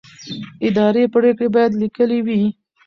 [0.67, 2.41] اداري پرېکړې باید لیکلې وي.